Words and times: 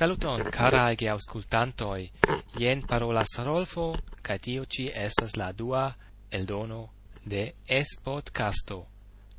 Saluton, 0.00 0.46
cara 0.48 0.86
ege 0.94 1.10
auscultantoi. 1.12 2.06
Ien 2.56 2.80
parolas 2.88 3.34
Rolfo, 3.44 3.90
ca 4.24 4.38
tio 4.40 4.62
ci 4.64 4.86
estas 4.88 5.34
la 5.36 5.50
dua 5.52 5.82
el 6.30 6.46
dono 6.46 6.78
de 7.22 7.42
Es 7.68 7.98
Podcasto. 8.02 8.86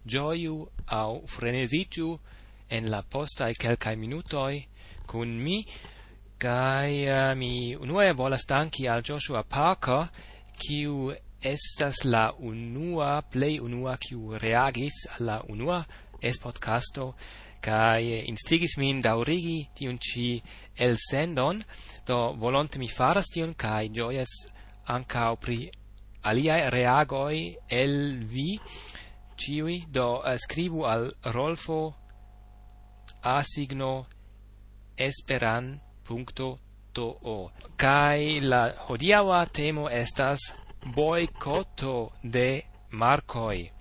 Gioiu 0.06 0.68
au 0.86 1.26
frenesigiu 1.26 2.20
en 2.70 2.92
la 2.92 3.02
posta 3.02 3.50
e 3.50 3.58
quelcae 3.58 3.96
minutoi 3.96 4.62
cun 5.08 5.34
mi, 5.34 5.66
cae 6.38 7.10
uh, 7.10 7.34
mi 7.36 7.74
unue 7.74 8.14
volas 8.14 8.46
danki 8.46 8.86
al 8.88 9.02
Joshua 9.02 9.42
Parker, 9.42 10.12
kiu 10.62 11.10
estas 11.42 12.06
la 12.06 12.28
unua, 12.38 13.24
plei 13.24 13.58
unua, 13.58 13.98
kiu 13.98 14.38
reagis 14.38 15.08
alla 15.18 15.42
unua 15.50 15.82
Es 16.22 16.38
Podcasto, 16.38 17.16
kai 17.62 18.26
instigis 18.32 18.78
min 18.82 19.02
daurigi 19.02 19.70
tiun 19.76 19.98
ci 20.00 20.42
el 20.76 20.98
sendon, 20.98 21.64
do 22.06 22.34
volonte 22.34 22.80
mi 22.80 22.88
faras 22.88 23.28
tiun 23.34 23.54
kai 23.54 23.90
gioias 23.90 24.32
anca 24.88 25.36
pri 25.36 25.70
alia 26.24 26.70
reagoi 26.70 27.56
el 27.70 28.26
vi 28.26 28.60
ciui, 29.38 29.86
do 29.90 30.22
eh, 30.24 30.38
scribu 30.38 30.84
al 30.86 31.14
rolfo 31.34 31.96
asigno 33.24 34.08
esperan.to 34.98 36.60
kai 37.78 38.40
la 38.42 38.64
hodiawa 38.88 39.46
temo 39.46 39.90
estas 39.90 40.40
boicoto 40.96 42.12
de 42.24 42.64
marcoi 42.92 43.72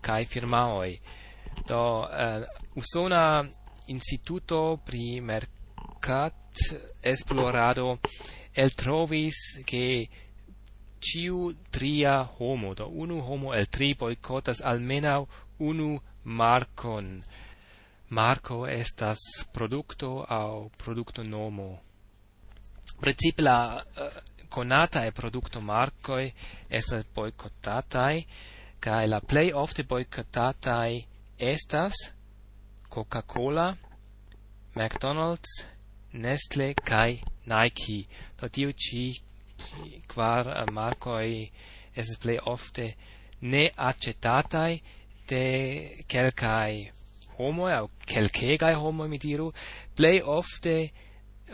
kai 0.00 0.24
firmaoi 0.24 1.00
do 1.68 1.82
uh, 2.02 2.63
usona 2.74 3.44
instituto 3.86 4.80
pri 4.84 5.20
mercat 5.20 6.34
esplorado 7.02 7.98
el 8.54 8.70
trovis 8.74 9.62
che 9.64 10.08
ciu 10.98 11.54
tria 11.70 12.28
homo, 12.38 12.74
do 12.74 12.88
unu 12.88 13.20
homo 13.20 13.52
el 13.52 13.66
tri 13.68 13.94
boicotas 13.94 14.60
almenau 14.60 15.28
unu 15.58 16.00
marcon. 16.24 17.22
Marco 18.08 18.66
estas 18.66 19.18
producto 19.52 20.24
au 20.28 20.70
producto 20.76 21.22
nomo. 21.22 21.82
Principe 23.00 23.42
la 23.42 23.84
uh, 23.84 24.48
conata 24.48 25.04
e 25.04 25.12
producto 25.12 25.60
marcoi 25.60 26.32
estas 26.68 27.04
boicotatai, 27.12 28.26
kai 28.78 29.08
la 29.08 29.20
play 29.20 29.50
of 29.52 29.74
the 29.74 29.82
boicotatai 29.82 31.06
estas 31.36 32.14
Coca-Cola, 32.94 33.76
McDonald's, 34.76 35.66
Nestle 36.12 36.74
kai 36.74 37.22
Nike. 37.46 38.06
Do 38.38 38.48
tiu 38.48 38.70
ci 38.72 39.18
kvar 40.06 40.46
eh, 40.46 40.70
markoi 40.70 41.50
es 41.96 42.14
plej 42.22 42.38
ofte 42.46 42.86
ne 43.40 43.64
accettatai 43.88 44.82
de 45.26 45.44
kelkai 46.06 46.92
homoi 47.36 47.72
au 47.80 47.90
kelkegai 48.06 48.74
homoi 48.78 49.08
mi 49.08 49.18
diru 49.18 49.50
plej 49.96 50.22
ofte 50.38 50.76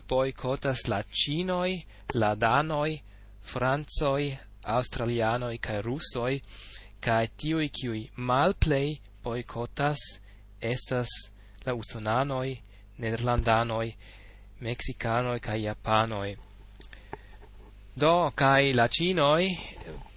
boicotas 0.09 0.87
la 0.93 1.03
cinoi, 1.03 1.85
la 2.21 2.35
danoi, 2.35 3.01
Franzoi, 3.41 4.37
australianoi 4.77 5.57
kai 5.59 5.81
Russoi, 5.83 6.43
kai 7.01 7.29
tiui 7.37 8.11
mal 8.17 8.53
play 8.55 9.01
boikotas 9.25 10.21
estas 10.61 11.09
la 11.65 11.75
usonanoi, 11.75 12.61
nederlandanoi, 12.99 13.95
mexicanoi 14.61 15.41
kai 15.41 15.63
japanoi. 15.65 16.37
Do 17.97 18.31
kai 18.35 18.73
la 18.73 18.89
chinoi 18.89 19.47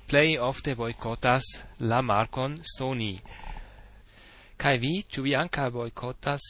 play 0.07 0.37
ofte 0.37 0.75
boicotas 0.75 1.43
la 1.79 2.01
markon 2.01 2.61
Sony. 2.75 3.19
Kai 4.57 4.77
vi 4.77 5.03
tu 5.11 5.23
vi 5.23 5.35
anka 5.35 5.69
boicotas 5.69 6.43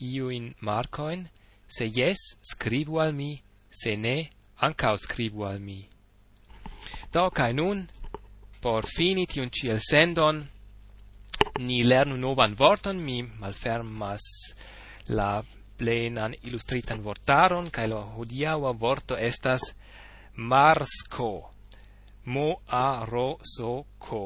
iu 0.00 0.30
in 0.30 0.54
marcoin? 0.60 1.28
Se 1.68 1.84
yes, 1.86 2.18
scribu 2.42 2.98
al 2.98 3.12
mi, 3.12 3.42
se 3.70 3.96
ne, 3.96 4.30
anca 4.60 4.96
scribu 4.96 5.44
al 5.44 5.58
mi. 5.58 5.88
Do 7.12 7.30
kai 7.30 7.52
nun 7.52 7.88
por 8.60 8.82
fini 8.86 9.26
tiun 9.26 9.50
ciel 9.50 9.80
sendon 9.90 10.48
ni 11.58 11.82
lernu 11.84 12.16
novan 12.16 12.54
vorton, 12.58 13.02
mi 13.04 13.22
malfermas 13.22 14.20
la 15.08 15.42
plenan 15.78 16.34
illustritan 16.42 17.02
vortaron, 17.04 17.70
cae 17.70 17.86
la 17.88 18.00
hodiaua 18.16 18.72
vorto 18.72 19.16
estas 19.16 19.62
marsco. 20.36 21.50
Mo-a-ro-so-co. 22.24 24.22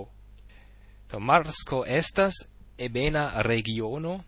Do 1.08 1.20
marsco 1.20 1.84
estas 1.86 2.34
ebena 2.76 3.42
regiono 3.42 4.24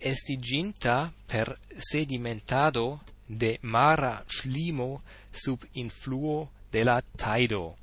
estiginta 0.00 1.12
per 1.28 1.58
sedimentado 1.78 3.00
de 3.28 3.58
mara 3.62 4.24
slimo 4.26 5.02
sub 5.30 5.64
influo 5.74 6.50
de 6.72 6.84
la 6.84 7.00
taido. 7.16 7.76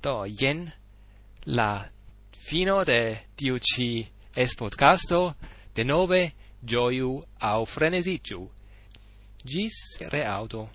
Do, 0.00 0.26
jen 0.26 0.72
la 1.46 1.90
fino 2.38 2.84
de 2.84 3.16
tiu 3.36 3.58
ci 3.58 4.06
es 4.36 4.54
podcasto, 4.54 5.34
de 5.74 5.84
nove 5.84 6.32
gioiu 6.62 7.22
au 7.40 7.66
frenesigiu. 7.66 8.48
Gis 9.44 9.74
reauto. 10.10 10.68